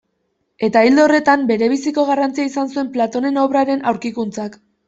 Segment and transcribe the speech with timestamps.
[0.67, 4.61] Eta ildo horretan, berebiziko garrantzia izan zuen Platonen obraren aurkikuntzak.